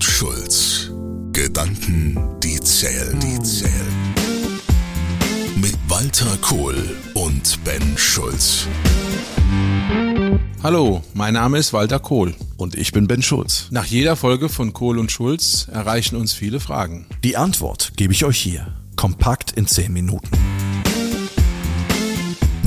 und 0.00 0.04
Schulz. 0.04 0.90
Gedanken, 1.32 2.16
die 2.42 2.58
zählen, 2.60 3.20
die 3.20 3.38
zählen. 3.42 4.14
Mit 5.56 5.76
Walter 5.88 6.38
Kohl 6.40 6.96
und 7.12 7.62
Ben 7.64 7.82
Schulz. 7.98 8.66
Hallo, 10.62 11.02
mein 11.12 11.34
Name 11.34 11.58
ist 11.58 11.74
Walter 11.74 11.98
Kohl. 11.98 12.34
Und 12.56 12.76
ich 12.76 12.92
bin 12.92 13.08
Ben 13.08 13.22
Schulz. 13.22 13.66
Nach 13.70 13.84
jeder 13.84 14.16
Folge 14.16 14.48
von 14.48 14.72
Kohl 14.72 14.98
und 14.98 15.12
Schulz 15.12 15.68
erreichen 15.70 16.16
uns 16.16 16.32
viele 16.32 16.60
Fragen. 16.60 17.04
Die 17.22 17.36
Antwort 17.36 17.92
gebe 17.96 18.14
ich 18.14 18.24
euch 18.24 18.38
hier. 18.38 18.74
Kompakt 18.96 19.52
in 19.52 19.66
10 19.66 19.92
Minuten. 19.92 20.30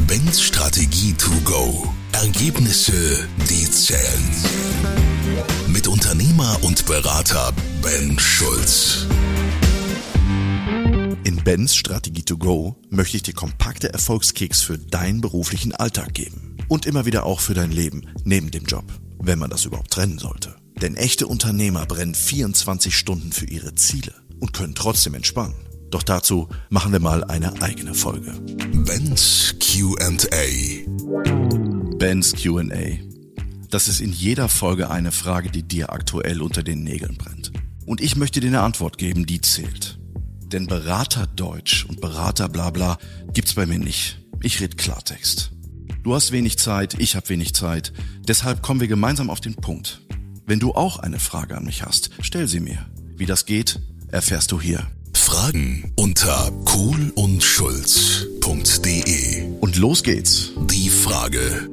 Bens 0.06 0.40
Strategie 0.40 1.14
to 1.14 1.32
go. 1.44 1.88
Ergebnisse, 2.12 3.28
die 3.50 3.70
zählen. 3.72 5.23
Mit 5.68 5.88
Unternehmer 5.88 6.58
und 6.62 6.86
Berater 6.86 7.54
Ben 7.82 8.18
Schulz. 8.20 9.06
In 11.24 11.44
Bens 11.44 11.76
Strategie 11.76 12.24
to 12.24 12.38
go 12.38 12.76
möchte 12.90 13.18
ich 13.18 13.24
dir 13.24 13.34
kompakte 13.34 13.92
Erfolgskicks 13.94 14.62
für 14.62 14.78
deinen 14.78 15.22
beruflichen 15.22 15.74
Alltag 15.74 16.14
geben. 16.14 16.58
Und 16.68 16.86
immer 16.86 17.06
wieder 17.06 17.26
auch 17.26 17.40
für 17.40 17.54
dein 17.54 17.72
Leben 17.72 18.08
neben 18.24 18.52
dem 18.52 18.66
Job, 18.66 18.86
wenn 19.20 19.40
man 19.40 19.50
das 19.50 19.66
überhaupt 19.66 19.92
trennen 19.92 20.20
sollte. 20.20 20.56
Denn 20.82 20.96
echte 20.96 21.28
Unternehmer 21.28 21.86
brennen 21.86 22.16
24 22.16 22.98
Stunden 22.98 23.32
für 23.32 23.46
ihre 23.46 23.76
Ziele 23.76 24.14
und 24.40 24.54
können 24.54 24.76
trotzdem 24.76 25.14
entspannen. 25.14 25.56
Doch 25.92 26.04
dazu 26.04 26.50
machen 26.70 26.92
wir 26.92 27.00
mal 27.00 27.24
eine 27.24 27.62
eigene 27.62 27.94
Folge. 27.94 28.34
Ben's 28.74 29.56
QA. 29.60 30.10
Ben's 31.98 32.34
QA. 32.34 33.13
Das 33.74 33.88
ist 33.88 34.02
in 34.02 34.12
jeder 34.14 34.50
Folge 34.50 34.92
eine 34.92 35.12
Frage, 35.12 35.50
die 35.50 35.64
dir 35.64 35.92
aktuell 35.92 36.44
unter 36.44 36.62
den 36.62 36.84
Nägeln 36.84 37.18
brennt. 37.18 37.52
Und 37.88 38.02
ich 38.02 38.16
möchte 38.16 38.40
dir 38.40 38.50
eine 38.50 38.62
Antwort 38.62 39.00
geben, 39.00 39.26
die 39.26 39.42
zählt. 39.42 39.98
Denn 40.46 40.68
Berater 40.68 41.26
Deutsch 41.26 41.84
und 41.86 42.00
Berater 42.00 42.50
Blabla 42.50 43.00
gibt's 43.34 43.56
bei 43.56 43.66
mir 43.66 43.80
nicht. 43.80 44.20
Ich 44.44 44.62
red 44.62 44.78
Klartext. 44.78 45.54
Du 46.04 46.14
hast 46.14 46.32
wenig 46.32 46.60
Zeit, 46.60 46.94
ich 47.00 47.16
habe 47.16 47.30
wenig 47.30 47.56
Zeit. 47.56 47.94
Deshalb 48.20 48.62
kommen 48.62 48.80
wir 48.80 48.88
gemeinsam 48.88 49.32
auf 49.32 49.42
den 49.42 49.56
Punkt. 49.56 50.04
Wenn 50.46 50.60
du 50.60 50.74
auch 50.74 51.00
eine 51.00 51.18
Frage 51.18 51.58
an 51.58 51.66
mich 51.66 51.82
hast, 51.82 52.12
stell 52.22 52.48
sie 52.48 52.60
mir. 52.60 52.86
Wie 53.18 53.26
das 53.26 53.48
geht, 53.48 53.80
erfährst 54.10 54.52
du 54.52 54.62
hier. 54.62 54.86
Fragen 55.16 55.94
unter 55.96 56.52
kohlundschulz.de. 56.66 59.46
Und 59.62 59.78
los 59.78 60.04
geht's. 60.04 60.52
Die 60.70 60.90
Frage. 60.90 61.72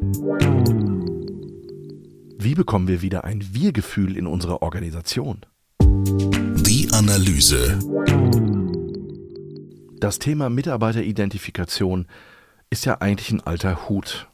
Wie 2.42 2.54
bekommen 2.54 2.88
wir 2.88 3.02
wieder 3.02 3.24
ein 3.24 3.52
Wir-Gefühl 3.52 4.16
in 4.16 4.26
unserer 4.26 4.62
Organisation? 4.62 5.44
Die 5.82 6.88
Analyse. 6.90 7.78
Das 10.00 10.18
Thema 10.18 10.48
Mitarbeiteridentifikation 10.48 12.06
ist 12.70 12.86
ja 12.86 13.02
eigentlich 13.02 13.30
ein 13.30 13.42
alter 13.42 13.90
Hut. 13.90 14.26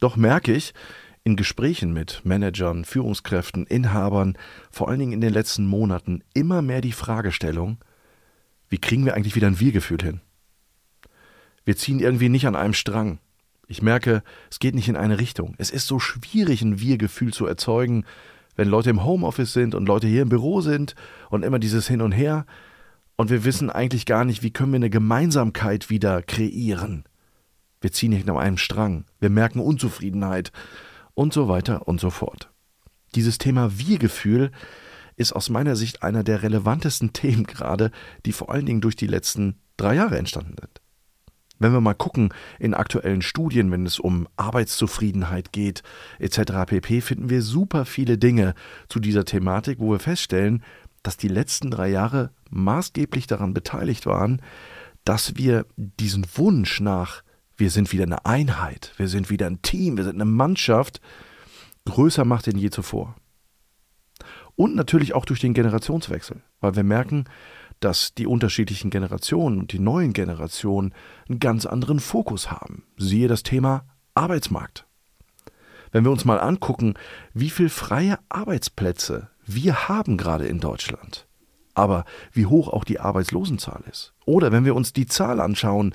Doch 0.00 0.16
merke 0.16 0.52
ich 0.52 0.74
in 1.22 1.36
Gesprächen 1.36 1.94
mit 1.94 2.20
Managern, 2.24 2.84
Führungskräften, 2.84 3.66
Inhabern, 3.66 4.36
vor 4.70 4.90
allen 4.90 4.98
Dingen 4.98 5.12
in 5.12 5.22
den 5.22 5.32
letzten 5.32 5.66
Monaten 5.66 6.22
immer 6.34 6.60
mehr 6.60 6.82
die 6.82 6.92
Fragestellung, 6.92 7.78
wie 8.68 8.76
kriegen 8.76 9.06
wir 9.06 9.14
eigentlich 9.14 9.34
wieder 9.34 9.46
ein 9.46 9.60
Wir-Gefühl 9.60 10.02
hin? 10.02 10.20
Wir 11.64 11.78
ziehen 11.78 12.00
irgendwie 12.00 12.28
nicht 12.28 12.46
an 12.46 12.54
einem 12.54 12.74
Strang. 12.74 13.18
Ich 13.66 13.82
merke, 13.82 14.22
es 14.50 14.58
geht 14.58 14.74
nicht 14.74 14.88
in 14.88 14.96
eine 14.96 15.18
Richtung. 15.18 15.54
Es 15.58 15.70
ist 15.70 15.86
so 15.86 15.98
schwierig, 15.98 16.62
ein 16.62 16.80
Wir-Gefühl 16.80 17.32
zu 17.32 17.46
erzeugen, 17.46 18.04
wenn 18.56 18.68
Leute 18.68 18.90
im 18.90 19.04
Homeoffice 19.04 19.52
sind 19.52 19.74
und 19.74 19.86
Leute 19.86 20.06
hier 20.06 20.22
im 20.22 20.28
Büro 20.28 20.60
sind 20.60 20.94
und 21.30 21.44
immer 21.44 21.58
dieses 21.58 21.88
Hin 21.88 22.00
und 22.00 22.12
Her. 22.12 22.46
Und 23.16 23.30
wir 23.30 23.44
wissen 23.44 23.70
eigentlich 23.70 24.06
gar 24.06 24.24
nicht, 24.24 24.42
wie 24.42 24.50
können 24.50 24.72
wir 24.72 24.76
eine 24.76 24.90
Gemeinsamkeit 24.90 25.90
wieder 25.90 26.22
kreieren. 26.22 27.04
Wir 27.80 27.92
ziehen 27.92 28.10
nicht 28.10 28.28
an 28.28 28.36
einem 28.36 28.56
Strang. 28.56 29.04
Wir 29.20 29.30
merken 29.30 29.60
Unzufriedenheit 29.60 30.52
und 31.14 31.32
so 31.32 31.48
weiter 31.48 31.86
und 31.86 32.00
so 32.00 32.10
fort. 32.10 32.50
Dieses 33.14 33.38
Thema 33.38 33.78
Wir-Gefühl 33.78 34.50
ist 35.16 35.32
aus 35.32 35.48
meiner 35.48 35.76
Sicht 35.76 36.02
einer 36.02 36.24
der 36.24 36.42
relevantesten 36.42 37.12
Themen 37.12 37.44
gerade, 37.44 37.90
die 38.26 38.32
vor 38.32 38.50
allen 38.50 38.66
Dingen 38.66 38.80
durch 38.80 38.96
die 38.96 39.06
letzten 39.06 39.56
drei 39.76 39.94
Jahre 39.94 40.18
entstanden 40.18 40.56
sind. 40.60 40.80
Wenn 41.58 41.72
wir 41.72 41.80
mal 41.80 41.94
gucken 41.94 42.34
in 42.58 42.74
aktuellen 42.74 43.22
Studien, 43.22 43.70
wenn 43.70 43.86
es 43.86 43.98
um 43.98 44.28
Arbeitszufriedenheit 44.36 45.52
geht, 45.52 45.82
etc. 46.18 46.66
pp, 46.66 47.00
finden 47.00 47.30
wir 47.30 47.42
super 47.42 47.84
viele 47.84 48.18
Dinge 48.18 48.54
zu 48.88 49.00
dieser 49.00 49.24
Thematik, 49.24 49.78
wo 49.78 49.92
wir 49.92 50.00
feststellen, 50.00 50.62
dass 51.02 51.16
die 51.16 51.28
letzten 51.28 51.70
drei 51.70 51.88
Jahre 51.88 52.30
maßgeblich 52.50 53.26
daran 53.26 53.54
beteiligt 53.54 54.06
waren, 54.06 54.40
dass 55.04 55.36
wir 55.36 55.66
diesen 55.76 56.26
Wunsch 56.34 56.80
nach, 56.80 57.22
wir 57.56 57.70
sind 57.70 57.92
wieder 57.92 58.04
eine 58.04 58.24
Einheit, 58.24 58.92
wir 58.96 59.08
sind 59.08 59.30
wieder 59.30 59.46
ein 59.46 59.62
Team, 59.62 59.96
wir 59.96 60.04
sind 60.04 60.14
eine 60.14 60.24
Mannschaft, 60.24 61.00
größer 61.84 62.24
macht 62.24 62.46
denn 62.46 62.58
je 62.58 62.70
zuvor. 62.70 63.14
Und 64.56 64.74
natürlich 64.76 65.14
auch 65.14 65.24
durch 65.24 65.40
den 65.40 65.54
Generationswechsel, 65.54 66.42
weil 66.60 66.76
wir 66.76 66.84
merken, 66.84 67.24
dass 67.80 68.14
die 68.14 68.26
unterschiedlichen 68.26 68.90
Generationen 68.90 69.58
und 69.58 69.72
die 69.72 69.78
neuen 69.78 70.12
Generationen 70.12 70.94
einen 71.28 71.40
ganz 71.40 71.66
anderen 71.66 72.00
Fokus 72.00 72.50
haben. 72.50 72.84
Siehe 72.96 73.28
das 73.28 73.42
Thema 73.42 73.84
Arbeitsmarkt. 74.14 74.86
Wenn 75.92 76.04
wir 76.04 76.10
uns 76.10 76.24
mal 76.24 76.40
angucken, 76.40 76.94
wie 77.34 77.50
viele 77.50 77.68
freie 77.68 78.18
Arbeitsplätze 78.28 79.28
wir 79.46 79.88
haben 79.88 80.16
gerade 80.16 80.46
in 80.46 80.60
Deutschland, 80.60 81.26
aber 81.74 82.04
wie 82.32 82.46
hoch 82.46 82.68
auch 82.68 82.84
die 82.84 83.00
Arbeitslosenzahl 83.00 83.82
ist. 83.90 84.14
Oder 84.24 84.52
wenn 84.52 84.64
wir 84.64 84.74
uns 84.74 84.92
die 84.92 85.06
Zahl 85.06 85.40
anschauen, 85.40 85.94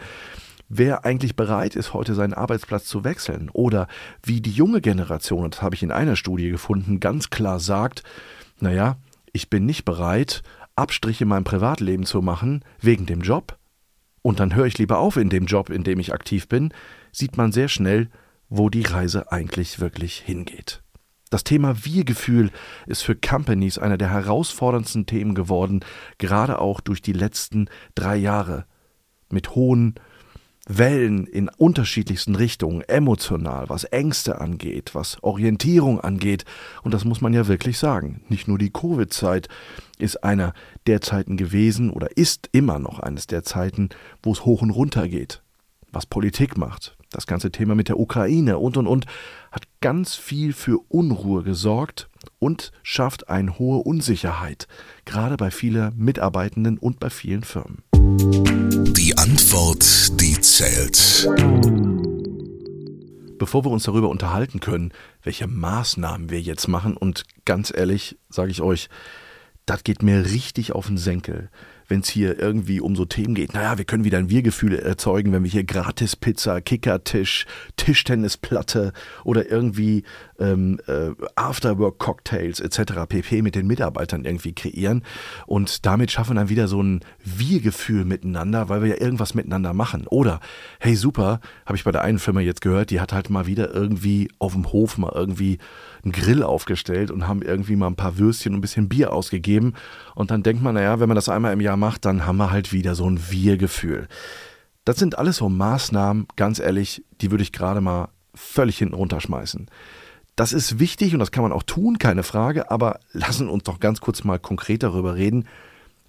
wer 0.68 1.04
eigentlich 1.04 1.36
bereit 1.36 1.76
ist, 1.76 1.94
heute 1.94 2.14
seinen 2.14 2.34
Arbeitsplatz 2.34 2.86
zu 2.86 3.04
wechseln. 3.04 3.50
Oder 3.52 3.88
wie 4.24 4.42
die 4.42 4.52
junge 4.52 4.82
Generation, 4.82 5.50
das 5.50 5.62
habe 5.62 5.76
ich 5.76 5.84
in 5.84 5.92
einer 5.92 6.16
Studie 6.16 6.50
gefunden, 6.50 7.00
ganz 7.00 7.30
klar 7.30 7.60
sagt, 7.60 8.04
naja, 8.60 8.98
ich 9.34 9.50
bin 9.50 9.66
nicht 9.66 9.86
bereit, 9.86 10.44
Abstriche 10.80 11.24
in 11.24 11.30
meinem 11.30 11.44
Privatleben 11.44 12.06
zu 12.06 12.22
machen 12.22 12.64
wegen 12.80 13.06
dem 13.06 13.22
Job, 13.22 13.60
und 14.22 14.40
dann 14.40 14.56
höre 14.56 14.66
ich 14.66 14.78
lieber 14.78 15.00
auf 15.00 15.18
in 15.18 15.30
dem 15.30 15.46
Job, 15.46 15.70
in 15.70 15.84
dem 15.84 16.00
ich 16.00 16.14
aktiv 16.14 16.48
bin, 16.48 16.74
sieht 17.12 17.38
man 17.38 17.52
sehr 17.52 17.68
schnell, 17.68 18.10
wo 18.50 18.70
die 18.70 18.84
Reise 18.84 19.32
eigentlich 19.32 19.80
wirklich 19.80 20.18
hingeht. 20.18 20.82
Das 21.30 21.44
Thema 21.44 21.86
Wir-Gefühl 21.86 22.50
ist 22.88 23.04
für 23.04 23.16
Companies 23.16 23.78
einer 23.78 23.98
der 23.98 24.10
herausforderndsten 24.10 25.06
Themen 25.06 25.36
geworden, 25.36 25.86
gerade 26.18 26.60
auch 26.60 26.82
durch 26.82 27.02
die 27.02 27.14
letzten 27.14 27.70
drei 27.94 28.16
Jahre. 28.18 28.66
Mit 29.30 29.54
hohen 29.54 29.96
Wellen 30.68 31.26
in 31.26 31.50
unterschiedlichsten 31.50 32.36
Richtungen, 32.36 32.82
emotional, 32.82 33.70
was 33.70 33.86
Ängste 33.86 34.40
angeht, 34.40 34.94
was 34.94 35.22
Orientierung 35.24 36.00
angeht. 36.00 36.46
Und 36.84 36.94
das 36.94 37.06
muss 37.06 37.22
man 37.22 37.34
ja 37.34 37.48
wirklich 37.48 37.78
sagen. 37.78 38.22
Nicht 38.30 38.48
nur 38.48 38.58
die 38.58 38.72
Covid-Zeit 38.72 39.48
ist 39.98 40.24
einer 40.24 40.54
der 40.88 41.02
Zeiten 41.02 41.38
gewesen 41.38 41.90
oder 41.90 42.16
ist 42.18 42.50
immer 42.52 42.80
noch 42.80 43.00
eines 43.00 43.28
der 43.28 43.44
Zeiten, 43.44 43.90
wo 44.22 44.32
es 44.32 44.46
hoch 44.46 44.62
und 44.62 44.70
runter 44.70 45.08
geht. 45.08 45.42
Was 45.92 46.06
Politik 46.06 46.56
macht, 46.56 46.96
das 47.12 47.26
ganze 47.26 47.52
Thema 47.52 47.74
mit 47.74 47.90
der 47.90 48.00
Ukraine 48.00 48.60
und 48.60 48.78
und 48.78 48.86
und, 48.86 49.06
hat 49.52 49.64
ganz 49.82 50.16
viel 50.16 50.54
für 50.54 50.80
Unruhe 50.88 51.42
gesorgt 51.42 52.10
und 52.38 52.72
schafft 52.84 53.30
eine 53.30 53.58
hohe 53.58 53.80
Unsicherheit, 53.80 54.68
gerade 55.06 55.36
bei 55.36 55.50
vielen 55.50 55.98
Mitarbeitenden 55.98 56.78
und 56.78 57.00
bei 57.00 57.10
vielen 57.10 57.44
Firmen. 57.44 57.84
Die 59.10 59.18
Antwort, 59.18 60.22
die 60.22 60.40
zählt. 60.40 61.28
Bevor 63.40 63.66
wir 63.66 63.72
uns 63.72 63.82
darüber 63.82 64.08
unterhalten 64.08 64.60
können, 64.60 64.94
welche 65.24 65.48
Maßnahmen 65.48 66.30
wir 66.30 66.40
jetzt 66.40 66.68
machen, 66.68 66.96
und 66.96 67.24
ganz 67.44 67.74
ehrlich, 67.76 68.20
sage 68.30 68.52
ich 68.52 68.62
euch, 68.62 68.88
das 69.66 69.84
geht 69.84 70.04
mir 70.04 70.26
richtig 70.26 70.74
auf 70.74 70.86
den 70.86 71.00
Senkel 71.00 71.50
wenn 71.90 72.02
es 72.02 72.10
hier 72.10 72.40
irgendwie 72.40 72.80
um 72.80 72.96
so 72.96 73.04
Themen 73.04 73.36
geht, 73.36 73.54
naja, 73.54 73.78
wir 73.78 73.86
können 73.86 74.04
wieder 74.04 74.20
ein 74.20 74.30
Wir-Gefühl 74.30 74.76
erzeugen, 74.76 75.34
wenn 75.34 75.44
wir 75.44 75.52
hier 75.52 75.64
Gratis-Pizza, 75.64 76.62
Kickertisch, 76.62 77.46
Tischtennisplatte 77.76 78.94
oder 79.24 79.52
irgendwie 79.52 80.04
ähm, 80.40 80.80
äh, 80.88 81.10
Afterwork-Cocktails 81.36 82.60
etc. 82.60 83.06
pp. 83.08 83.42
mit 83.42 83.56
den 83.56 83.68
Mitarbeitern 83.68 84.24
irgendwie 84.24 84.54
kreieren. 84.54 85.04
Und 85.48 85.86
damit 85.86 86.12
schaffen 86.12 86.32
wir 86.32 86.42
dann 86.42 86.50
wieder 86.50 86.68
so 86.68 86.82
ein 86.82 87.02
Wir-Gefühl 87.24 88.06
miteinander, 88.06 88.70
weil 88.70 88.82
wir 88.82 88.90
ja 88.90 89.02
irgendwas 89.02 89.34
miteinander 89.34 89.74
machen. 89.74 90.06
Oder, 90.08 90.40
hey 90.80 90.96
super, 90.96 91.42
habe 91.66 91.76
ich 91.76 91.84
bei 91.84 91.92
der 91.92 92.04
einen 92.04 92.20
Firma 92.20 92.42
jetzt 92.42 92.62
gehört, 92.62 92.92
die 92.92 93.02
hat 93.02 93.14
halt 93.14 93.30
mal 93.30 93.48
wieder 93.48 93.74
irgendwie 93.74 94.30
auf 94.38 94.54
dem 94.54 94.72
Hof 94.72 94.98
mal 94.98 95.12
irgendwie 95.14 95.58
einen 96.04 96.12
Grill 96.12 96.44
aufgestellt 96.44 97.12
und 97.12 97.28
haben 97.28 97.42
irgendwie 97.42 97.76
mal 97.76 97.88
ein 97.88 97.96
paar 97.96 98.18
Würstchen 98.18 98.54
und 98.54 98.60
ein 98.60 98.62
bisschen 98.62 98.90
Bier 98.90 99.14
ausgegeben. 99.14 99.74
Und 100.16 100.32
dann 100.32 100.44
denkt 100.44 100.64
man, 100.64 100.76
naja, 100.76 101.00
wenn 101.00 101.10
man 101.10 101.16
das 101.16 101.30
einmal 101.30 101.54
im 101.54 101.62
Jahr 101.62 101.78
macht, 101.78 102.06
dann 102.06 102.26
haben 102.26 102.38
wir 102.38 102.52
halt 102.52 102.72
wieder 102.74 102.96
so 102.96 103.10
ein 103.10 103.20
Wir-Gefühl. 103.30 104.08
Das 104.86 104.98
sind 104.98 105.18
alles 105.18 105.38
so 105.38 105.50
Maßnahmen, 105.50 106.28
ganz 106.36 106.60
ehrlich, 106.60 107.04
die 107.22 107.32
würde 107.32 107.44
ich 107.44 107.52
gerade 107.52 107.82
mal 107.82 108.10
völlig 108.34 108.78
hinten 108.78 108.96
runterschmeißen. 108.96 109.68
Das 110.36 110.54
ist 110.54 110.80
wichtig 110.80 111.14
und 111.14 111.20
das 111.20 111.32
kann 111.32 111.44
man 111.44 111.52
auch 111.52 111.64
tun, 111.64 111.98
keine 111.98 112.24
Frage, 112.24 112.72
aber 112.72 113.00
lassen 113.12 113.50
uns 113.50 113.64
doch 113.64 113.80
ganz 113.80 114.00
kurz 114.00 114.24
mal 114.24 114.40
konkret 114.40 114.84
darüber 114.84 115.16
reden. 115.16 115.46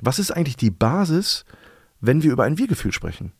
Was 0.00 0.18
ist 0.18 0.30
eigentlich 0.30 0.56
die 0.56 0.70
Basis, 0.70 1.44
wenn 2.00 2.22
wir 2.22 2.32
über 2.32 2.44
ein 2.44 2.56
Wir-Gefühl 2.56 2.92
sprechen? 2.92 3.32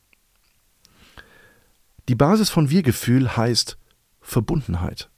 Die 2.08 2.16
Basis 2.16 2.50
von 2.50 2.70
Wir-Gefühl 2.70 3.36
heißt 3.36 3.78
Verbundenheit. 4.20 5.10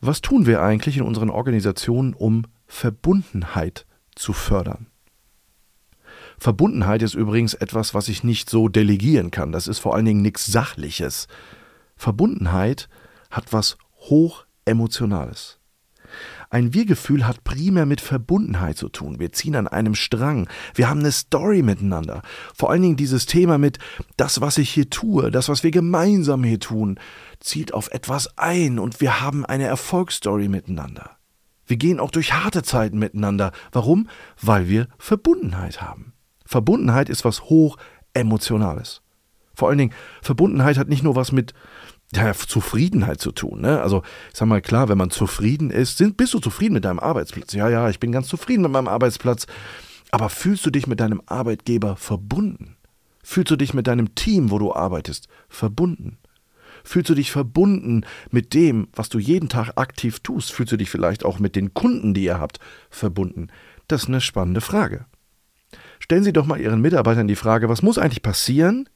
Was 0.00 0.20
tun 0.20 0.46
wir 0.46 0.62
eigentlich 0.62 0.96
in 0.98 1.02
unseren 1.02 1.30
Organisationen, 1.30 2.14
um 2.14 2.44
Verbundenheit 2.66 3.86
zu 4.14 4.32
fördern? 4.32 4.86
Verbundenheit 6.38 7.02
ist 7.02 7.14
übrigens 7.14 7.54
etwas, 7.54 7.94
was 7.94 8.08
ich 8.08 8.22
nicht 8.22 8.50
so 8.50 8.68
delegieren 8.68 9.30
kann. 9.30 9.52
Das 9.52 9.68
ist 9.68 9.78
vor 9.78 9.94
allen 9.94 10.04
Dingen 10.04 10.22
nichts 10.22 10.46
Sachliches. 10.46 11.28
Verbundenheit 11.96 12.88
hat 13.30 13.52
was 13.52 13.78
hochemotionales. 14.10 15.58
Ein 16.50 16.74
Wir-Gefühl 16.74 17.26
hat 17.26 17.44
primär 17.44 17.86
mit 17.86 18.00
Verbundenheit 18.00 18.76
zu 18.76 18.88
tun. 18.88 19.18
Wir 19.18 19.32
ziehen 19.32 19.56
an 19.56 19.68
einem 19.68 19.94
Strang. 19.94 20.48
Wir 20.74 20.88
haben 20.88 21.00
eine 21.00 21.12
Story 21.12 21.62
miteinander. 21.62 22.22
Vor 22.54 22.70
allen 22.70 22.82
Dingen 22.82 22.96
dieses 22.96 23.26
Thema 23.26 23.58
mit 23.58 23.78
das, 24.16 24.40
was 24.40 24.58
ich 24.58 24.70
hier 24.70 24.90
tue, 24.90 25.30
das, 25.30 25.48
was 25.48 25.62
wir 25.62 25.70
gemeinsam 25.70 26.44
hier 26.44 26.60
tun, 26.60 26.98
zielt 27.40 27.74
auf 27.74 27.88
etwas 27.92 28.38
ein 28.38 28.78
und 28.78 29.00
wir 29.00 29.20
haben 29.20 29.44
eine 29.44 29.64
Erfolgsstory 29.64 30.48
miteinander. 30.48 31.16
Wir 31.66 31.76
gehen 31.76 32.00
auch 32.00 32.10
durch 32.10 32.32
harte 32.32 32.62
Zeiten 32.62 32.98
miteinander. 32.98 33.52
Warum? 33.72 34.08
Weil 34.40 34.68
wir 34.68 34.88
Verbundenheit 34.98 35.82
haben. 35.82 36.12
Verbundenheit 36.44 37.08
ist 37.08 37.24
was 37.24 37.44
hoch 37.44 37.76
emotionales. 38.14 39.02
Vor 39.54 39.68
allen 39.68 39.78
Dingen, 39.78 39.94
Verbundenheit 40.22 40.76
hat 40.76 40.88
nicht 40.88 41.02
nur 41.02 41.16
was 41.16 41.32
mit 41.32 41.54
ja, 42.14 42.32
Zufriedenheit 42.32 43.20
zu 43.20 43.32
tun. 43.32 43.60
Ne? 43.60 43.80
Also, 43.80 44.02
ich 44.32 44.38
sag 44.38 44.46
mal 44.46 44.62
klar, 44.62 44.88
wenn 44.88 44.98
man 44.98 45.10
zufrieden 45.10 45.70
ist, 45.70 45.98
sind, 45.98 46.16
bist 46.16 46.34
du 46.34 46.38
zufrieden 46.38 46.74
mit 46.74 46.84
deinem 46.84 47.00
Arbeitsplatz? 47.00 47.52
Ja, 47.52 47.68
ja, 47.68 47.88
ich 47.90 48.00
bin 48.00 48.12
ganz 48.12 48.28
zufrieden 48.28 48.62
mit 48.62 48.72
meinem 48.72 48.88
Arbeitsplatz. 48.88 49.46
Aber 50.10 50.28
fühlst 50.28 50.64
du 50.64 50.70
dich 50.70 50.86
mit 50.86 51.00
deinem 51.00 51.20
Arbeitgeber 51.26 51.96
verbunden? 51.96 52.76
Fühlst 53.22 53.50
du 53.50 53.56
dich 53.56 53.74
mit 53.74 53.88
deinem 53.88 54.14
Team, 54.14 54.50
wo 54.50 54.58
du 54.58 54.72
arbeitest, 54.72 55.26
verbunden? 55.48 56.18
Fühlst 56.84 57.10
du 57.10 57.14
dich 57.14 57.32
verbunden 57.32 58.04
mit 58.30 58.54
dem, 58.54 58.86
was 58.94 59.08
du 59.08 59.18
jeden 59.18 59.48
Tag 59.48 59.72
aktiv 59.74 60.20
tust? 60.20 60.52
Fühlst 60.52 60.72
du 60.72 60.76
dich 60.76 60.90
vielleicht 60.90 61.24
auch 61.24 61.40
mit 61.40 61.56
den 61.56 61.74
Kunden, 61.74 62.14
die 62.14 62.22
ihr 62.22 62.38
habt, 62.38 62.60
verbunden? 62.88 63.48
Das 63.88 64.04
ist 64.04 64.08
eine 64.08 64.20
spannende 64.20 64.60
Frage. 64.60 65.06
Stellen 65.98 66.22
Sie 66.22 66.32
doch 66.32 66.46
mal 66.46 66.60
Ihren 66.60 66.80
Mitarbeitern 66.80 67.26
die 67.26 67.34
Frage, 67.34 67.68
was 67.68 67.82
muss 67.82 67.98
eigentlich 67.98 68.22
passieren, 68.22 68.88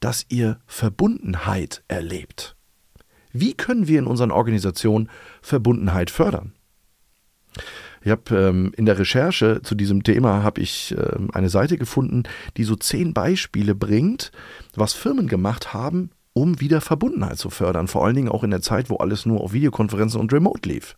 dass 0.00 0.26
ihr 0.28 0.60
Verbundenheit 0.66 1.82
erlebt? 1.88 2.56
Wie 3.32 3.54
können 3.54 3.88
wir 3.88 3.98
in 3.98 4.06
unseren 4.06 4.30
Organisationen 4.30 5.10
Verbundenheit 5.42 6.10
fördern? 6.10 6.52
Ich 8.02 8.10
habe 8.10 8.36
ähm, 8.36 8.72
in 8.76 8.86
der 8.86 8.98
Recherche 8.98 9.60
zu 9.62 9.74
diesem 9.74 10.02
Thema 10.02 10.42
habe 10.42 10.60
ich 10.60 10.94
ähm, 10.96 11.30
eine 11.32 11.48
Seite 11.48 11.76
gefunden, 11.76 12.22
die 12.56 12.64
so 12.64 12.76
zehn 12.76 13.12
Beispiele 13.12 13.74
bringt, 13.74 14.30
was 14.74 14.94
Firmen 14.94 15.26
gemacht 15.26 15.74
haben, 15.74 16.10
um 16.32 16.60
wieder 16.60 16.80
Verbundenheit 16.80 17.38
zu 17.38 17.50
fördern. 17.50 17.88
Vor 17.88 18.04
allen 18.04 18.14
Dingen 18.14 18.28
auch 18.28 18.44
in 18.44 18.50
der 18.50 18.62
Zeit, 18.62 18.90
wo 18.90 18.96
alles 18.96 19.26
nur 19.26 19.40
auf 19.40 19.52
Videokonferenzen 19.52 20.20
und 20.20 20.32
Remote 20.32 20.68
lief. 20.68 20.96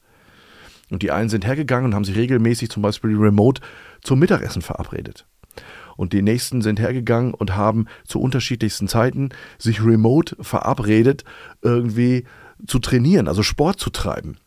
Und 0.90 1.02
die 1.02 1.12
einen 1.12 1.28
sind 1.28 1.46
hergegangen 1.46 1.86
und 1.86 1.94
haben 1.94 2.04
sich 2.04 2.16
regelmäßig 2.16 2.68
zum 2.68 2.82
Beispiel 2.82 3.16
remote 3.16 3.62
zum 4.02 4.18
Mittagessen 4.18 4.60
verabredet. 4.60 5.26
Und 6.00 6.14
die 6.14 6.22
nächsten 6.22 6.62
sind 6.62 6.80
hergegangen 6.80 7.34
und 7.34 7.56
haben 7.56 7.84
zu 8.06 8.22
unterschiedlichsten 8.22 8.88
Zeiten 8.88 9.28
sich 9.58 9.84
remote 9.84 10.34
verabredet, 10.40 11.24
irgendwie 11.60 12.24
zu 12.66 12.78
trainieren, 12.78 13.28
also 13.28 13.42
Sport 13.42 13.78
zu 13.78 13.90
treiben. 13.90 14.38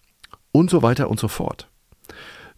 Und 0.51 0.71
so 0.71 0.81
weiter 0.81 1.11
und 1.11 1.19
so 1.19 1.27
fort. 1.27 1.69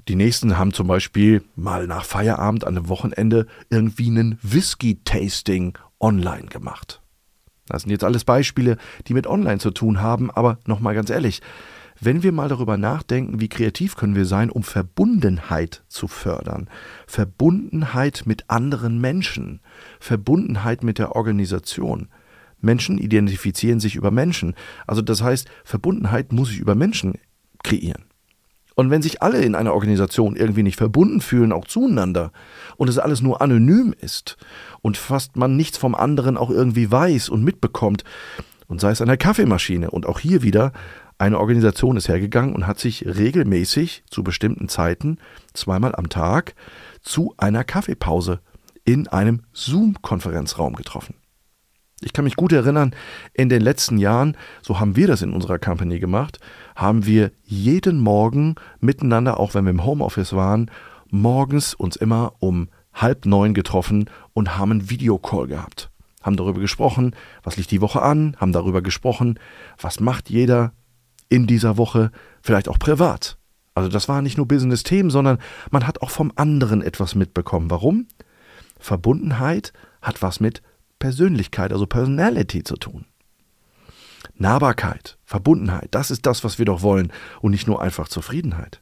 Die 0.08 0.16
nächsten 0.16 0.58
haben 0.58 0.72
zum 0.72 0.88
Beispiel 0.88 1.44
mal 1.58 1.88
nach 1.88 2.06
Feierabend 2.06 2.64
an 2.64 2.78
einem 2.78 2.88
Wochenende 2.88 3.48
irgendwie 3.70 4.08
einen 4.08 4.40
Whisky-Tasting 4.42 5.78
online 6.00 6.46
gemacht. 6.46 7.02
Das 7.68 7.82
sind 7.82 7.92
jetzt 7.92 8.06
alles 8.06 8.24
Beispiele, 8.24 8.78
die 9.10 9.14
mit 9.14 9.28
Online 9.28 9.60
zu 9.60 9.72
tun 9.72 10.02
haben, 10.02 10.32
aber 10.32 10.58
nochmal 10.66 10.96
ganz 10.96 11.10
ehrlich, 11.10 11.42
wenn 12.00 12.24
wir 12.24 12.32
mal 12.32 12.50
darüber 12.50 12.78
nachdenken, 12.78 13.40
wie 13.40 13.50
kreativ 13.50 13.96
können 13.96 14.16
wir 14.16 14.26
sein, 14.26 14.50
um 14.50 14.64
Verbundenheit 14.64 15.84
zu 15.88 16.08
fördern, 16.08 16.70
Verbundenheit 17.08 18.24
mit 18.26 18.50
anderen 18.50 19.00
Menschen, 19.00 19.62
Verbundenheit 20.00 20.84
mit 20.84 21.00
der 21.00 21.16
Organisation. 21.16 22.10
Menschen 22.60 22.98
identifizieren 22.98 23.80
sich 23.80 23.96
über 23.96 24.12
Menschen. 24.12 24.56
Also 24.88 25.02
das 25.02 25.22
heißt, 25.22 25.48
Verbundenheit 25.64 26.32
muss 26.34 26.52
ich 26.52 26.60
über 26.60 26.76
Menschen 26.76 27.14
kreieren. 27.64 28.06
Und 28.76 28.90
wenn 28.90 29.02
sich 29.02 29.22
alle 29.22 29.42
in 29.42 29.56
einer 29.56 29.74
Organisation 29.74 30.36
irgendwie 30.36 30.64
nicht 30.64 30.76
verbunden 30.76 31.22
fühlen, 31.22 31.54
auch 31.54 31.66
zueinander, 31.66 32.32
und 32.76 32.90
es 32.90 33.00
alles 33.00 33.22
nur 33.22 33.42
anonym 33.42 33.96
ist 33.98 34.36
und 34.82 34.98
fast 34.98 35.38
man 35.38 35.56
nichts 35.56 35.78
vom 35.78 35.96
anderen 35.96 36.36
auch 36.36 36.50
irgendwie 36.50 36.92
weiß 36.92 37.30
und 37.30 37.44
mitbekommt, 37.44 38.04
und 38.68 38.82
sei 38.82 38.92
es 38.92 39.02
an 39.02 39.08
der 39.08 39.18
Kaffeemaschine, 39.18 39.92
und 39.92 40.06
auch 40.06 40.20
hier 40.20 40.42
wieder, 40.42 40.74
eine 41.18 41.40
Organisation 41.40 41.98
ist 41.98 42.08
hergegangen 42.08 42.54
und 42.54 42.68
hat 42.68 42.80
sich 42.80 43.06
regelmäßig 43.06 44.04
zu 44.10 44.24
bestimmten 44.24 44.68
Zeiten, 44.68 45.18
zweimal 45.54 45.96
am 45.96 46.10
Tag, 46.10 46.56
zu 47.02 47.34
einer 47.38 47.64
Kaffeepause 47.64 48.42
in 48.84 49.08
einem 49.08 49.44
Zoom-Konferenzraum 49.54 50.76
getroffen. 50.76 51.16
Ich 52.02 52.12
kann 52.12 52.26
mich 52.26 52.36
gut 52.36 52.52
erinnern, 52.52 52.94
in 53.34 53.48
den 53.48 53.62
letzten 53.62 53.98
Jahren, 53.98 54.36
so 54.62 54.80
haben 54.80 54.96
wir 54.96 55.08
das 55.08 55.22
in 55.22 55.32
unserer 55.32 55.60
Company 55.60 56.00
gemacht, 56.00 56.40
haben 56.76 57.06
wir 57.06 57.32
jeden 57.44 58.00
Morgen 58.00 58.56
miteinander, 58.80 59.40
auch 59.40 59.54
wenn 59.54 59.64
wir 59.64 59.72
im 59.72 59.86
Homeoffice 59.86 60.34
waren, 60.34 60.70
morgens 61.10 61.74
uns 61.74 61.96
immer 61.96 62.34
um 62.40 62.70
halb 62.94 63.26
neun 63.26 63.54
getroffen 63.54 64.10
und 64.34 64.58
haben 64.58 64.72
einen 64.72 64.90
Videocall 64.90 65.48
gehabt. 65.48 65.90
Haben 66.22 66.38
darüber 66.38 66.60
gesprochen, 66.60 67.16
was 67.44 67.56
liegt 67.56 67.72
die 67.72 67.82
Woche 67.82 68.02
an, 68.02 68.36
haben 68.40 68.52
darüber 68.52 68.82
gesprochen, 68.82 69.40
was 69.80 70.00
macht 70.00 70.30
jeder 70.30 70.74
in 71.36 71.48
dieser 71.48 71.78
Woche, 71.78 72.12
vielleicht 72.42 72.70
auch 72.70 72.80
privat. 72.80 73.38
Also 73.74 73.90
das 73.90 74.08
waren 74.08 74.24
nicht 74.24 74.38
nur 74.38 74.48
Business-Themen, 74.48 75.10
sondern 75.10 75.38
man 75.70 75.86
hat 75.86 76.02
auch 76.02 76.10
vom 76.10 76.32
anderen 76.36 76.82
etwas 76.82 77.14
mitbekommen. 77.14 77.70
Warum? 77.70 78.08
Verbundenheit 78.80 79.74
hat 80.02 80.22
was 80.22 80.40
mit 80.40 80.62
Persönlichkeit, 80.98 81.74
also 81.74 81.86
Personality 81.86 82.64
zu 82.64 82.78
tun. 82.78 83.06
Nahbarkeit, 84.36 85.18
Verbundenheit, 85.26 85.90
das 85.92 86.10
ist 86.10 86.26
das, 86.26 86.44
was 86.44 86.58
wir 86.58 86.66
doch 86.66 86.82
wollen 86.82 87.12
und 87.42 87.52
nicht 87.52 87.68
nur 87.68 87.82
einfach 87.82 88.08
Zufriedenheit. 88.08 88.82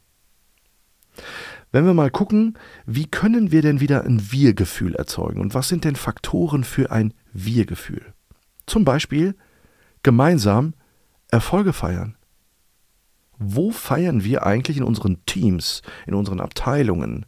Wenn 1.71 1.85
wir 1.85 1.94
mal 1.95 2.11
gucken, 2.11 2.57
wie 2.85 3.07
können 3.07 3.51
wir 3.51 3.63
denn 3.63 3.80
wieder 3.80 4.04
ein 4.04 4.31
Wir-Gefühl 4.31 4.94
erzeugen 4.94 5.42
und 5.42 5.56
was 5.56 5.69
sind 5.69 5.85
denn 5.85 5.95
Faktoren 5.95 6.63
für 6.63 6.92
ein 6.92 7.16
Wir-Gefühl? 7.33 8.13
Zum 8.68 8.85
Beispiel 8.85 9.35
gemeinsam 10.04 10.75
Erfolge 11.31 11.73
feiern. 11.73 12.16
Wo 13.40 13.71
feiern 13.71 14.23
wir 14.23 14.45
eigentlich 14.45 14.78
in 14.78 14.83
unseren 14.83 15.25
Teams, 15.25 15.81
in 16.06 16.13
unseren 16.13 16.40
Abteilungen, 16.40 17.25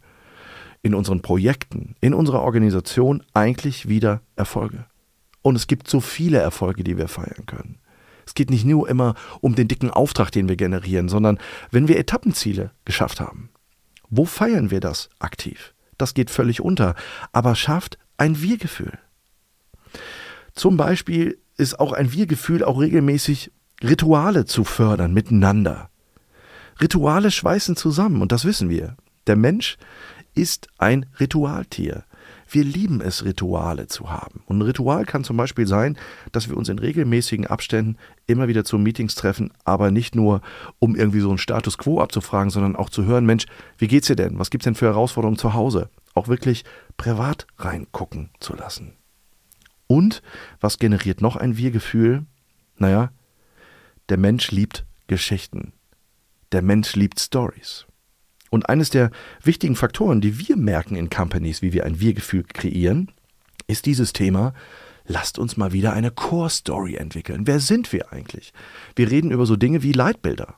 in 0.82 0.94
unseren 0.94 1.20
Projekten, 1.20 1.96
in 2.00 2.14
unserer 2.14 2.42
Organisation 2.42 3.22
eigentlich 3.34 3.88
wieder 3.88 4.20
Erfolge? 4.36 4.86
Und 5.42 5.56
es 5.56 5.66
gibt 5.66 5.88
so 5.88 6.00
viele 6.00 6.38
Erfolge, 6.38 6.84
die 6.84 6.96
wir 6.96 7.08
feiern 7.08 7.46
können. 7.46 7.78
Es 8.26 8.34
geht 8.34 8.50
nicht 8.50 8.64
nur 8.64 8.88
immer 8.88 9.14
um 9.40 9.54
den 9.54 9.68
dicken 9.68 9.90
Auftrag, 9.90 10.30
den 10.32 10.48
wir 10.48 10.56
generieren, 10.56 11.08
sondern 11.08 11.38
wenn 11.70 11.86
wir 11.86 11.98
Etappenziele 11.98 12.72
geschafft 12.84 13.20
haben. 13.20 13.50
Wo 14.10 14.24
feiern 14.24 14.70
wir 14.70 14.80
das 14.80 15.08
aktiv? 15.18 15.74
Das 15.98 16.14
geht 16.14 16.30
völlig 16.30 16.60
unter, 16.60 16.94
aber 17.32 17.54
schafft 17.54 17.98
ein 18.16 18.40
Wir-Gefühl. 18.40 18.98
Zum 20.54 20.76
Beispiel 20.76 21.38
ist 21.56 21.78
auch 21.78 21.92
ein 21.92 22.12
Wir-Gefühl 22.12 22.64
auch 22.64 22.80
regelmäßig 22.80 23.52
Rituale 23.82 24.44
zu 24.44 24.64
fördern 24.64 25.12
miteinander. 25.12 25.90
Rituale 26.80 27.30
schweißen 27.30 27.76
zusammen 27.76 28.22
und 28.22 28.32
das 28.32 28.44
wissen 28.44 28.68
wir. 28.68 28.96
Der 29.26 29.36
Mensch 29.36 29.78
ist 30.34 30.68
ein 30.78 31.06
Ritualtier. 31.18 32.04
Wir 32.48 32.62
lieben 32.62 33.00
es, 33.00 33.24
Rituale 33.24 33.88
zu 33.88 34.10
haben. 34.10 34.42
Und 34.46 34.58
ein 34.58 34.62
Ritual 34.62 35.04
kann 35.04 35.24
zum 35.24 35.36
Beispiel 35.36 35.66
sein, 35.66 35.98
dass 36.30 36.48
wir 36.48 36.56
uns 36.56 36.68
in 36.68 36.78
regelmäßigen 36.78 37.46
Abständen 37.46 37.96
immer 38.26 38.46
wieder 38.46 38.64
zu 38.64 38.78
Meetings 38.78 39.16
treffen, 39.16 39.50
aber 39.64 39.90
nicht 39.90 40.14
nur, 40.14 40.42
um 40.78 40.94
irgendwie 40.94 41.20
so 41.20 41.28
einen 41.28 41.38
Status 41.38 41.76
quo 41.76 42.00
abzufragen, 42.00 42.50
sondern 42.50 42.76
auch 42.76 42.90
zu 42.90 43.04
hören, 43.04 43.26
Mensch, 43.26 43.46
wie 43.78 43.88
geht's 43.88 44.06
dir 44.06 44.16
denn? 44.16 44.38
Was 44.38 44.50
gibt's 44.50 44.64
denn 44.64 44.76
für 44.76 44.86
Herausforderungen 44.86 45.38
zu 45.38 45.54
Hause? 45.54 45.88
Auch 46.14 46.28
wirklich 46.28 46.64
privat 46.96 47.46
reingucken 47.58 48.30
zu 48.38 48.54
lassen. 48.54 48.92
Und 49.88 50.22
was 50.60 50.78
generiert 50.78 51.20
noch 51.20 51.36
ein 51.36 51.56
Wir-Gefühl? 51.56 52.26
Naja, 52.76 53.10
der 54.08 54.18
Mensch 54.18 54.50
liebt 54.50 54.84
Geschichten. 55.08 55.72
Der 56.56 56.62
Mensch 56.62 56.96
liebt 56.96 57.20
Stories. 57.20 57.84
Und 58.48 58.70
eines 58.70 58.88
der 58.88 59.10
wichtigen 59.42 59.76
Faktoren, 59.76 60.22
die 60.22 60.48
wir 60.48 60.56
merken 60.56 60.96
in 60.96 61.10
Companies, 61.10 61.60
wie 61.60 61.74
wir 61.74 61.84
ein 61.84 62.00
Wir-Gefühl 62.00 62.44
kreieren, 62.44 63.12
ist 63.66 63.84
dieses 63.84 64.14
Thema 64.14 64.54
lasst 65.04 65.38
uns 65.38 65.58
mal 65.58 65.72
wieder 65.72 65.92
eine 65.92 66.10
Core 66.10 66.48
Story 66.48 66.94
entwickeln. 66.94 67.46
Wer 67.46 67.60
sind 67.60 67.92
wir 67.92 68.10
eigentlich? 68.10 68.54
Wir 68.94 69.10
reden 69.10 69.32
über 69.32 69.44
so 69.44 69.56
Dinge 69.56 69.82
wie 69.82 69.92
Leitbilder. 69.92 70.54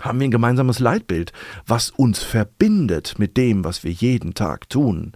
Haben 0.00 0.18
wir 0.18 0.26
ein 0.26 0.32
gemeinsames 0.32 0.80
Leitbild, 0.80 1.32
was 1.66 1.90
uns 1.90 2.20
verbindet 2.20 3.20
mit 3.20 3.36
dem, 3.36 3.64
was 3.64 3.84
wir 3.84 3.92
jeden 3.92 4.34
Tag 4.34 4.68
tun? 4.70 5.12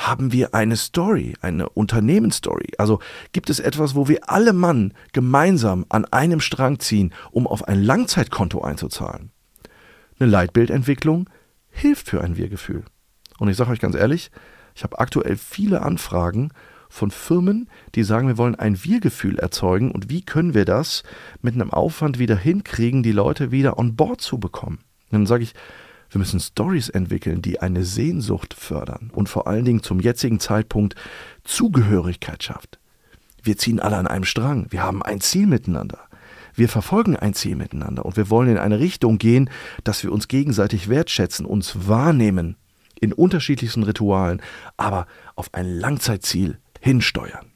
Haben 0.00 0.32
wir 0.32 0.54
eine 0.54 0.76
Story, 0.76 1.34
eine 1.42 1.68
Unternehmensstory? 1.68 2.72
Also 2.78 3.00
gibt 3.32 3.50
es 3.50 3.60
etwas, 3.60 3.94
wo 3.94 4.08
wir 4.08 4.30
alle 4.30 4.54
Mann 4.54 4.94
gemeinsam 5.12 5.84
an 5.90 6.06
einem 6.06 6.40
Strang 6.40 6.80
ziehen, 6.80 7.12
um 7.32 7.46
auf 7.46 7.68
ein 7.68 7.82
Langzeitkonto 7.82 8.62
einzuzahlen? 8.62 9.30
Eine 10.18 10.30
Leitbildentwicklung 10.30 11.28
hilft 11.68 12.08
für 12.08 12.22
ein 12.22 12.38
Wir-Gefühl. 12.38 12.84
Und 13.38 13.50
ich 13.50 13.58
sage 13.58 13.72
euch 13.72 13.78
ganz 13.78 13.94
ehrlich, 13.94 14.30
ich 14.74 14.84
habe 14.84 14.98
aktuell 14.98 15.36
viele 15.36 15.82
Anfragen 15.82 16.50
von 16.88 17.10
Firmen, 17.10 17.68
die 17.94 18.02
sagen, 18.02 18.26
wir 18.26 18.38
wollen 18.38 18.54
ein 18.54 18.82
Wir-Gefühl 18.82 19.38
erzeugen 19.38 19.90
und 19.90 20.08
wie 20.08 20.24
können 20.24 20.54
wir 20.54 20.64
das 20.64 21.02
mit 21.42 21.52
einem 21.54 21.74
Aufwand 21.74 22.18
wieder 22.18 22.36
hinkriegen, 22.36 23.02
die 23.02 23.12
Leute 23.12 23.50
wieder 23.50 23.78
on 23.78 23.96
board 23.96 24.22
zu 24.22 24.38
bekommen. 24.38 24.78
Und 25.10 25.12
dann 25.12 25.26
sage 25.26 25.42
ich, 25.42 25.52
wir 26.10 26.18
müssen 26.18 26.40
Stories 26.40 26.88
entwickeln, 26.88 27.40
die 27.40 27.60
eine 27.60 27.84
Sehnsucht 27.84 28.54
fördern 28.54 29.10
und 29.12 29.28
vor 29.28 29.46
allen 29.46 29.64
Dingen 29.64 29.82
zum 29.82 30.00
jetzigen 30.00 30.40
Zeitpunkt 30.40 30.94
Zugehörigkeit 31.44 32.42
schafft. 32.42 32.78
Wir 33.42 33.56
ziehen 33.56 33.80
alle 33.80 33.96
an 33.96 34.06
einem 34.06 34.24
Strang, 34.24 34.66
wir 34.70 34.82
haben 34.82 35.02
ein 35.02 35.20
Ziel 35.20 35.46
miteinander. 35.46 36.00
Wir 36.54 36.68
verfolgen 36.68 37.16
ein 37.16 37.32
Ziel 37.32 37.56
miteinander 37.56 38.04
und 38.04 38.16
wir 38.16 38.28
wollen 38.28 38.50
in 38.50 38.58
eine 38.58 38.80
Richtung 38.80 39.18
gehen, 39.18 39.48
dass 39.84 40.02
wir 40.02 40.12
uns 40.12 40.28
gegenseitig 40.28 40.88
wertschätzen, 40.88 41.46
uns 41.46 41.88
wahrnehmen 41.88 42.56
in 43.00 43.12
unterschiedlichsten 43.12 43.84
Ritualen, 43.84 44.42
aber 44.76 45.06
auf 45.36 45.54
ein 45.54 45.66
Langzeitziel 45.66 46.58
hinsteuern. 46.80 47.52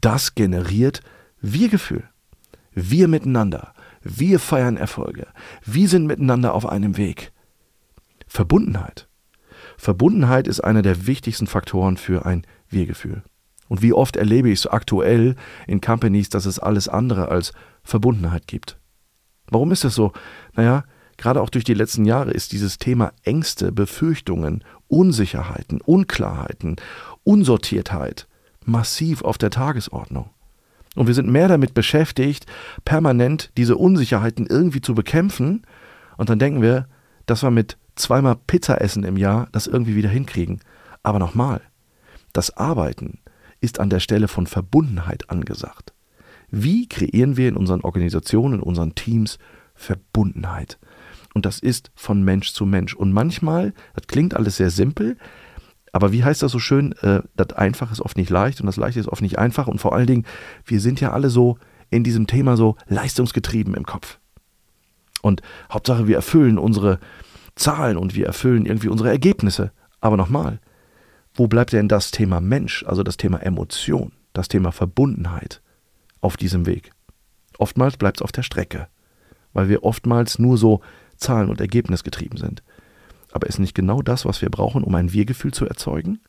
Das 0.00 0.34
generiert 0.34 1.00
Wir-Gefühl. 1.40 2.04
Wir 2.72 3.08
miteinander. 3.08 3.74
Wir 4.02 4.38
feiern 4.38 4.76
Erfolge. 4.76 5.26
Wir 5.64 5.88
sind 5.88 6.06
miteinander 6.06 6.54
auf 6.54 6.66
einem 6.66 6.96
Weg. 6.96 7.32
Verbundenheit. 8.28 9.08
Verbundenheit 9.76 10.46
ist 10.46 10.60
einer 10.60 10.82
der 10.82 11.06
wichtigsten 11.06 11.46
Faktoren 11.46 11.96
für 11.96 12.26
ein 12.26 12.46
Wir-Gefühl. 12.68 13.22
Und 13.68 13.82
wie 13.82 13.92
oft 13.92 14.16
erlebe 14.16 14.48
ich 14.50 14.60
es 14.60 14.66
aktuell 14.66 15.36
in 15.66 15.80
Companies, 15.80 16.28
dass 16.30 16.46
es 16.46 16.58
alles 16.58 16.88
andere 16.88 17.28
als 17.28 17.52
Verbundenheit 17.82 18.46
gibt. 18.46 18.78
Warum 19.50 19.72
ist 19.72 19.84
das 19.84 19.94
so? 19.94 20.12
Naja, 20.54 20.84
gerade 21.16 21.40
auch 21.40 21.50
durch 21.50 21.64
die 21.64 21.74
letzten 21.74 22.04
Jahre 22.04 22.30
ist 22.30 22.52
dieses 22.52 22.78
Thema 22.78 23.12
Ängste, 23.24 23.72
Befürchtungen, 23.72 24.64
Unsicherheiten, 24.88 25.80
Unklarheiten, 25.80 26.76
Unsortiertheit 27.24 28.26
massiv 28.64 29.22
auf 29.22 29.38
der 29.38 29.50
Tagesordnung. 29.50 30.30
Und 30.94 31.06
wir 31.06 31.14
sind 31.14 31.28
mehr 31.28 31.48
damit 31.48 31.74
beschäftigt, 31.74 32.46
permanent 32.84 33.50
diese 33.56 33.76
Unsicherheiten 33.76 34.46
irgendwie 34.46 34.80
zu 34.80 34.94
bekämpfen. 34.94 35.66
Und 36.16 36.28
dann 36.28 36.38
denken 36.38 36.62
wir, 36.62 36.88
dass 37.26 37.42
wir 37.42 37.50
mit 37.50 37.78
zweimal 37.98 38.36
Pizza 38.46 38.80
essen 38.80 39.04
im 39.04 39.16
Jahr 39.16 39.48
das 39.52 39.66
irgendwie 39.66 39.96
wieder 39.96 40.08
hinkriegen. 40.08 40.60
Aber 41.02 41.18
nochmal, 41.18 41.60
das 42.32 42.56
Arbeiten 42.56 43.18
ist 43.60 43.80
an 43.80 43.90
der 43.90 44.00
Stelle 44.00 44.28
von 44.28 44.46
Verbundenheit 44.46 45.30
angesagt. 45.30 45.92
Wie 46.50 46.88
kreieren 46.88 47.36
wir 47.36 47.48
in 47.48 47.56
unseren 47.56 47.82
Organisationen, 47.82 48.54
in 48.54 48.62
unseren 48.62 48.94
Teams 48.94 49.38
Verbundenheit? 49.74 50.78
Und 51.34 51.44
das 51.44 51.58
ist 51.58 51.90
von 51.94 52.22
Mensch 52.22 52.52
zu 52.52 52.66
Mensch. 52.66 52.94
Und 52.94 53.12
manchmal, 53.12 53.74
das 53.94 54.06
klingt 54.06 54.34
alles 54.34 54.56
sehr 54.56 54.70
simpel, 54.70 55.16
aber 55.92 56.12
wie 56.12 56.24
heißt 56.24 56.42
das 56.42 56.52
so 56.52 56.58
schön, 56.58 56.92
äh, 57.02 57.22
das 57.36 57.52
Einfache 57.54 57.92
ist 57.92 58.00
oft 58.00 58.16
nicht 58.16 58.30
leicht 58.30 58.60
und 58.60 58.66
das 58.66 58.76
Leichte 58.76 59.00
ist 59.00 59.08
oft 59.08 59.22
nicht 59.22 59.38
einfach. 59.38 59.66
Und 59.66 59.80
vor 59.80 59.94
allen 59.94 60.06
Dingen, 60.06 60.26
wir 60.64 60.80
sind 60.80 61.00
ja 61.00 61.12
alle 61.12 61.30
so 61.30 61.58
in 61.90 62.04
diesem 62.04 62.26
Thema 62.26 62.56
so 62.56 62.76
leistungsgetrieben 62.86 63.74
im 63.74 63.84
Kopf. 63.84 64.18
Und 65.22 65.42
Hauptsache, 65.72 66.06
wir 66.06 66.16
erfüllen 66.16 66.58
unsere 66.58 67.00
Zahlen 67.58 67.96
und 67.96 68.14
wir 68.14 68.26
erfüllen 68.26 68.66
irgendwie 68.66 68.88
unsere 68.88 69.10
Ergebnisse. 69.10 69.72
Aber 70.00 70.16
nochmal, 70.16 70.60
wo 71.34 71.46
bleibt 71.46 71.72
denn 71.72 71.88
das 71.88 72.10
Thema 72.10 72.40
Mensch, 72.40 72.84
also 72.86 73.02
das 73.02 73.16
Thema 73.16 73.38
Emotion, 73.38 74.12
das 74.32 74.48
Thema 74.48 74.72
Verbundenheit 74.72 75.60
auf 76.20 76.36
diesem 76.36 76.66
Weg? 76.66 76.92
Oftmals 77.58 77.96
bleibt 77.96 78.18
es 78.18 78.22
auf 78.22 78.32
der 78.32 78.42
Strecke, 78.42 78.88
weil 79.52 79.68
wir 79.68 79.84
oftmals 79.84 80.38
nur 80.38 80.56
so 80.56 80.80
Zahlen- 81.16 81.50
und 81.50 81.60
Ergebnis 81.60 82.04
getrieben 82.04 82.36
sind. 82.36 82.62
Aber 83.32 83.46
ist 83.46 83.58
nicht 83.58 83.74
genau 83.74 84.00
das, 84.02 84.24
was 84.24 84.40
wir 84.40 84.50
brauchen, 84.50 84.84
um 84.84 84.94
ein 84.94 85.12
Wir-Gefühl 85.12 85.52
zu 85.52 85.66
erzeugen? 85.66 86.20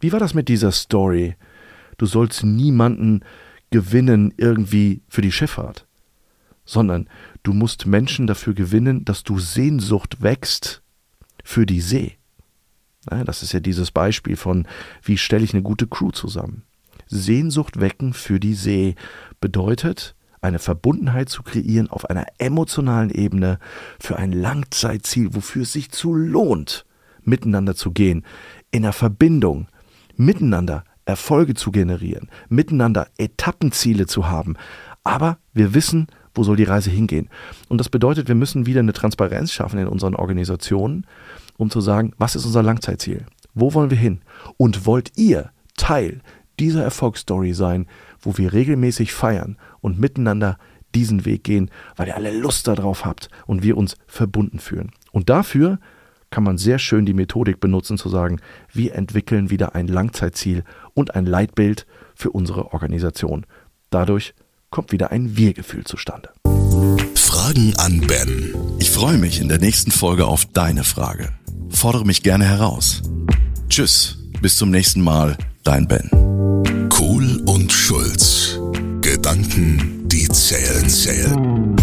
Wie 0.00 0.12
war 0.12 0.20
das 0.20 0.34
mit 0.34 0.48
dieser 0.48 0.70
Story? 0.70 1.36
Du 1.96 2.06
sollst 2.06 2.44
niemanden 2.44 3.24
gewinnen 3.70 4.34
irgendwie 4.36 5.02
für 5.08 5.22
die 5.22 5.32
Schifffahrt, 5.32 5.86
sondern 6.64 7.08
du 7.44 7.52
musst 7.52 7.86
Menschen 7.86 8.26
dafür 8.26 8.54
gewinnen, 8.54 9.04
dass 9.04 9.22
du 9.22 9.38
Sehnsucht 9.38 10.20
wächst 10.22 10.82
für 11.44 11.66
die 11.66 11.80
See. 11.80 12.16
das 13.06 13.42
ist 13.42 13.52
ja 13.52 13.60
dieses 13.60 13.92
Beispiel 13.92 14.36
von, 14.36 14.66
wie 15.02 15.18
stelle 15.18 15.44
ich 15.44 15.54
eine 15.54 15.62
gute 15.62 15.86
Crew 15.86 16.10
zusammen. 16.10 16.64
Sehnsucht 17.06 17.80
wecken 17.80 18.14
für 18.14 18.40
die 18.40 18.54
See 18.54 18.96
bedeutet, 19.40 20.16
eine 20.40 20.58
Verbundenheit 20.58 21.28
zu 21.28 21.42
kreieren 21.42 21.90
auf 21.90 22.08
einer 22.10 22.26
emotionalen 22.38 23.10
Ebene 23.10 23.58
für 24.00 24.16
ein 24.16 24.32
Langzeitziel, 24.32 25.34
wofür 25.34 25.62
es 25.62 25.72
sich 25.72 25.90
zu 25.90 26.14
lohnt, 26.14 26.86
miteinander 27.22 27.74
zu 27.74 27.92
gehen, 27.92 28.24
in 28.70 28.82
der 28.82 28.92
Verbindung, 28.92 29.68
miteinander 30.16 30.84
Erfolge 31.04 31.54
zu 31.54 31.70
generieren, 31.70 32.30
miteinander 32.48 33.08
Etappenziele 33.18 34.06
zu 34.06 34.28
haben. 34.28 34.56
Aber 35.02 35.38
wir 35.52 35.74
wissen, 35.74 36.08
wo 36.34 36.42
soll 36.42 36.56
die 36.56 36.64
Reise 36.64 36.90
hingehen. 36.90 37.28
Und 37.68 37.78
das 37.78 37.88
bedeutet, 37.88 38.28
wir 38.28 38.34
müssen 38.34 38.66
wieder 38.66 38.80
eine 38.80 38.92
Transparenz 38.92 39.52
schaffen 39.52 39.78
in 39.78 39.88
unseren 39.88 40.14
Organisationen, 40.14 41.06
um 41.56 41.70
zu 41.70 41.80
sagen, 41.80 42.12
was 42.18 42.36
ist 42.36 42.44
unser 42.44 42.62
Langzeitziel? 42.62 43.24
Wo 43.54 43.74
wollen 43.74 43.90
wir 43.90 43.98
hin? 43.98 44.20
Und 44.56 44.86
wollt 44.86 45.12
ihr 45.16 45.50
Teil 45.76 46.20
dieser 46.58 46.82
Erfolgsstory 46.82 47.52
sein, 47.52 47.86
wo 48.20 48.36
wir 48.36 48.52
regelmäßig 48.52 49.12
feiern 49.12 49.56
und 49.80 49.98
miteinander 49.98 50.58
diesen 50.94 51.24
Weg 51.24 51.44
gehen, 51.44 51.70
weil 51.96 52.08
ihr 52.08 52.16
alle 52.16 52.36
Lust 52.36 52.68
darauf 52.68 53.04
habt 53.04 53.28
und 53.46 53.62
wir 53.62 53.76
uns 53.76 53.96
verbunden 54.06 54.58
fühlen. 54.58 54.92
Und 55.12 55.28
dafür 55.28 55.78
kann 56.30 56.44
man 56.44 56.58
sehr 56.58 56.78
schön 56.78 57.06
die 57.06 57.14
Methodik 57.14 57.60
benutzen, 57.60 57.96
zu 57.96 58.08
sagen, 58.08 58.40
wir 58.72 58.94
entwickeln 58.94 59.50
wieder 59.50 59.74
ein 59.74 59.86
Langzeitziel 59.86 60.64
und 60.92 61.14
ein 61.14 61.26
Leitbild 61.26 61.86
für 62.14 62.30
unsere 62.30 62.72
Organisation. 62.72 63.46
Dadurch 63.90 64.34
kommt 64.74 64.90
wieder 64.90 65.12
ein 65.12 65.36
Wir-Gefühl 65.36 65.84
zustande. 65.84 66.30
Fragen 67.14 67.76
an 67.76 68.00
Ben. 68.00 68.56
Ich 68.80 68.90
freue 68.90 69.18
mich 69.18 69.40
in 69.40 69.48
der 69.48 69.60
nächsten 69.60 69.92
Folge 69.92 70.26
auf 70.26 70.46
deine 70.46 70.82
Frage. 70.82 71.28
Fordere 71.70 72.04
mich 72.04 72.24
gerne 72.24 72.44
heraus. 72.44 73.00
Tschüss, 73.68 74.18
bis 74.42 74.56
zum 74.56 74.72
nächsten 74.72 75.00
Mal, 75.00 75.38
dein 75.62 75.86
Ben. 75.86 76.10
Kohl 76.88 77.40
und 77.46 77.72
Schulz. 77.72 78.58
Gedanken, 79.00 80.08
die 80.08 80.28
zählen, 80.28 80.90
zählen. 80.90 81.76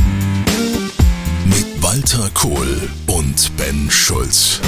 Mit 1.45 1.81
Walter 1.81 2.29
Kohl 2.33 2.89
und 3.07 3.55
Ben 3.55 3.89
Schulz. 3.89 4.59